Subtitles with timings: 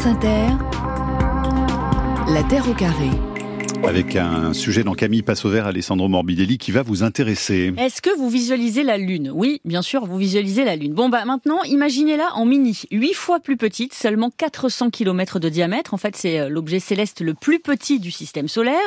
[0.00, 0.56] France Inter,
[2.32, 3.10] La Terre au carré
[3.84, 7.72] avec un sujet dans Camille Passe au vert, Alessandro Morbidelli, qui va vous intéresser.
[7.76, 9.30] Est-ce que vous visualisez la Lune?
[9.34, 10.92] Oui, bien sûr, vous visualisez la Lune.
[10.92, 15.94] Bon, bah maintenant, imaginez-la en mini, huit fois plus petite, seulement 400 km de diamètre.
[15.94, 18.78] En fait, c'est euh, l'objet céleste le plus petit du système solaire,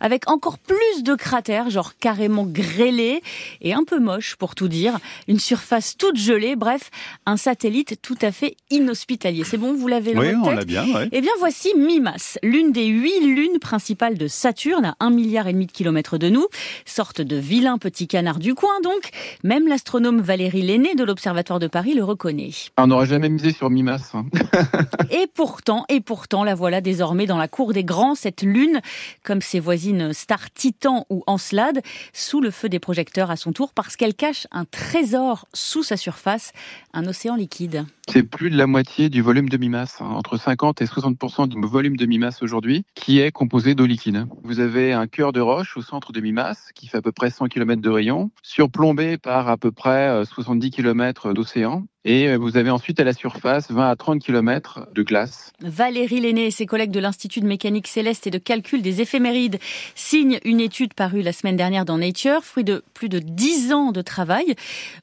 [0.00, 3.22] avec encore plus de cratères, genre carrément grêlés,
[3.60, 4.98] et un peu moche, pour tout dire.
[5.28, 6.90] Une surface toute gelée, bref,
[7.26, 9.44] un satellite tout à fait inhospitalier.
[9.44, 11.08] C'est bon, vous l'avez Oui, on l'a bien, ouais.
[11.12, 15.52] Eh bien, voici Mimas, l'une des huit lunes principales de Saturne, à un milliard et
[15.52, 16.46] demi de kilomètres de nous.
[16.86, 19.10] Sorte de vilain petit canard du coin, donc.
[19.44, 22.50] Même l'astronome Valérie Lenné de l'Observatoire de Paris le reconnaît.
[22.78, 24.12] On n'aurait jamais misé sur Mimas.
[24.14, 24.26] Hein.
[25.10, 28.80] et pourtant, et pourtant, la voilà désormais dans la cour des grands, cette lune,
[29.22, 31.80] comme ses voisines Star Titan ou Encelade,
[32.12, 35.96] sous le feu des projecteurs à son tour, parce qu'elle cache un trésor sous sa
[35.96, 36.52] surface,
[36.92, 37.84] un océan liquide.
[38.12, 41.56] C'est plus de la moitié du volume de Mimas, hein, entre 50 et 60% du
[41.64, 44.26] volume de Mimas aujourd'hui, qui est composé d'eau liquide.
[44.42, 47.30] Vous avez un cœur de roche au centre de Mimas, qui fait à peu près
[47.30, 51.84] 100 km de rayon, surplombé par à peu près 70 euh, km d'océan.
[52.06, 55.52] Et euh, vous avez ensuite à la surface 20 à 30 km de glace.
[55.60, 59.58] Valérie Lenné et ses collègues de l'Institut de mécanique céleste et de calcul des éphémérides
[59.94, 63.92] signent une étude parue la semaine dernière dans Nature, fruit de plus de 10 ans
[63.92, 64.54] de travail.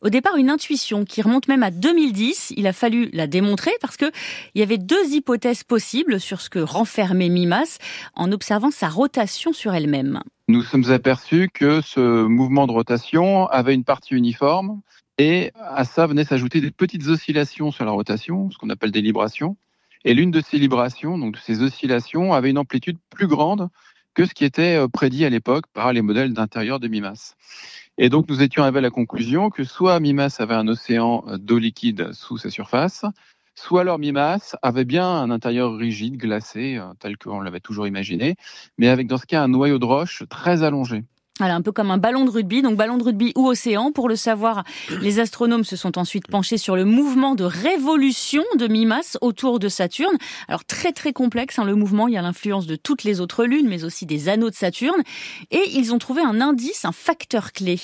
[0.02, 2.54] Au départ, une intuition qui remonte même à 2010.
[2.58, 4.12] Il a fallu la démontrer parce que
[4.56, 7.78] il y avait deux hypothèses possibles sur ce que renfermait Mimas
[8.16, 10.24] en observant sa rotation sur elle-même.
[10.50, 14.80] Nous sommes aperçus que ce mouvement de rotation avait une partie uniforme
[15.18, 19.02] et à ça venaient s'ajouter des petites oscillations sur la rotation, ce qu'on appelle des
[19.02, 19.58] librations.
[20.06, 23.68] Et l'une de ces librations, donc de ces oscillations, avait une amplitude plus grande
[24.14, 27.36] que ce qui était euh, prédit à l'époque par les modèles d'intérieur de Mimas.
[27.98, 31.38] Et donc nous étions arrivés à la conclusion que soit Mimas avait un océan euh,
[31.38, 33.04] d'eau liquide sous sa surface,
[33.58, 38.36] soit alors Mimas avait bien un intérieur rigide, glacé, euh, tel qu'on l'avait toujours imaginé,
[38.78, 41.04] mais avec dans ce cas un noyau de roche très allongé.
[41.40, 43.92] Voilà, un peu comme un ballon de rugby, donc ballon de rugby ou océan.
[43.92, 44.64] Pour le savoir,
[45.02, 49.70] les astronomes se sont ensuite penchés sur le mouvement de révolution de Mimas autour de
[49.70, 50.18] Saturne.
[50.48, 53.46] Alors très très complexe, hein, le mouvement, il y a l'influence de toutes les autres
[53.46, 55.02] lunes, mais aussi des anneaux de Saturne.
[55.52, 57.80] Et ils ont trouvé un indice, un facteur clé.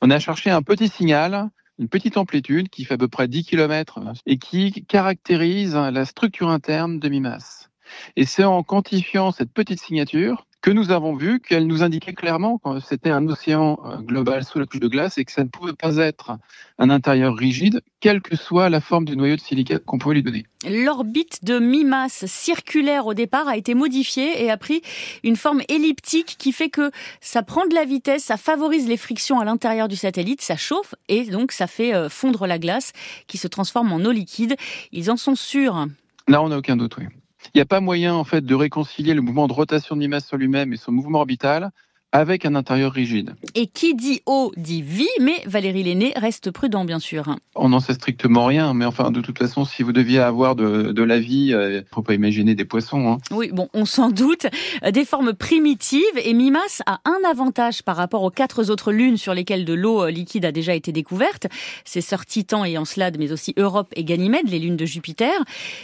[0.00, 3.44] On a cherché un petit signal, une petite amplitude qui fait à peu près 10
[3.44, 7.68] km et qui caractérise la structure interne de Mimas.
[8.16, 12.56] Et c'est en quantifiant cette petite signature que nous avons vu qu'elle nous indiquait clairement
[12.56, 15.50] que c'était un océan euh, global sous la couche de glace et que ça ne
[15.50, 16.38] pouvait pas être
[16.78, 20.22] un intérieur rigide, quelle que soit la forme du noyau de silicate qu'on pouvait lui
[20.22, 20.46] donner.
[20.66, 24.80] L'orbite de mi-masse circulaire au départ a été modifiée et a pris
[25.22, 29.40] une forme elliptique qui fait que ça prend de la vitesse, ça favorise les frictions
[29.40, 32.94] à l'intérieur du satellite, ça chauffe et donc ça fait euh, fondre la glace
[33.26, 34.56] qui se transforme en eau liquide.
[34.92, 35.88] Ils en sont sûrs.
[36.26, 37.04] Là, on n'a aucun doute, oui.
[37.52, 40.20] Il n'y a pas moyen en fait de réconcilier le mouvement de rotation de Mimas
[40.20, 41.70] sur lui-même et son mouvement orbital
[42.14, 43.34] avec un intérieur rigide.
[43.56, 47.36] Et qui dit eau dit vie, mais Valérie Lenné reste prudent, bien sûr.
[47.56, 51.02] On n'en sait strictement rien, mais enfin, de toute façon, si vous deviez avoir de,
[51.02, 53.08] la vie, il euh, ne faut pas imaginer des poissons.
[53.08, 53.18] Hein.
[53.32, 54.46] Oui, bon, on s'en doute.
[54.88, 59.34] Des formes primitives, et Mimas a un avantage par rapport aux quatre autres lunes sur
[59.34, 61.48] lesquelles de l'eau euh, liquide a déjà été découverte,
[61.84, 65.34] c'est Sœur Titan et Encelade, mais aussi Europe et Ganymède, les lunes de Jupiter,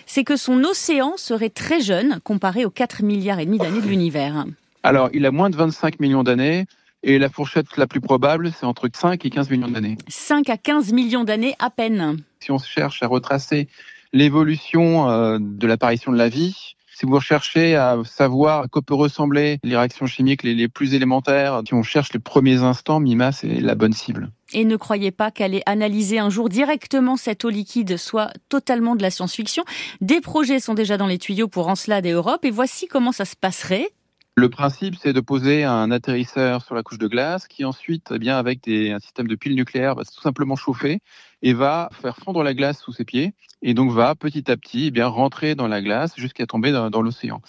[0.07, 3.89] c'est que son océan serait très jeune comparé aux 4 milliards et demi d'années de
[3.89, 4.45] l'univers.
[4.83, 6.67] Alors, il a moins de 25 millions d'années.
[7.03, 9.97] Et la fourchette la plus probable, c'est entre 5 et 15 millions d'années.
[10.09, 12.19] 5 à 15 millions d'années à peine.
[12.41, 13.69] Si on cherche à retracer
[14.13, 18.93] l'évolution euh, de l'apparition de la vie, si vous recherchez à savoir à quoi peut
[18.93, 23.49] ressembler les réactions chimiques les, plus élémentaires, si on cherche les premiers instants, Mima, c'est
[23.49, 24.31] la bonne cible.
[24.53, 29.03] Et ne croyez pas qu'aller analyser un jour directement cette eau liquide soit totalement de
[29.03, 29.65] la science-fiction.
[30.03, 33.25] Des projets sont déjà dans les tuyaux pour Encelade et Europe, et voici comment ça
[33.25, 33.89] se passerait.
[34.37, 38.19] Le principe, c'est de poser un atterrisseur sur la couche de glace qui ensuite, eh
[38.19, 41.01] bien, avec un système de piles nucléaires, va tout simplement chauffer
[41.43, 44.87] et va faire fondre la glace sous ses pieds et donc va petit à petit
[44.87, 47.43] eh bien, rentrer dans la glace jusqu'à tomber dans l'océan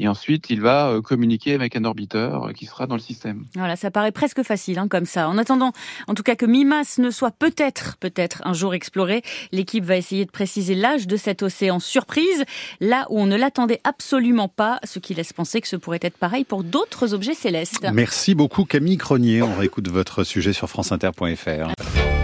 [0.00, 3.44] et ensuite il va euh, communiquer avec un orbiteur euh, qui sera dans le système.
[3.54, 5.28] Voilà, ça paraît presque facile hein, comme ça.
[5.28, 5.72] En attendant,
[6.08, 10.24] en tout cas que Mimas ne soit peut-être, peut-être un jour exploré, l'équipe va essayer
[10.24, 12.44] de préciser l'âge de cet océan surprise,
[12.80, 16.16] là où on ne l'attendait absolument pas, ce qui laisse penser que ce pourrait être
[16.16, 17.86] pareil pour d'autres objets célestes.
[17.92, 19.42] Merci beaucoup Camille Cronier.
[19.42, 22.19] On réécoute votre sujet sur franceinter.fr.